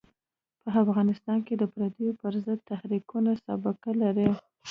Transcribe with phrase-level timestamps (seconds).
[0.61, 4.29] په افغانستان کې د پرديو پر ضد تحریکونه سابقه لري.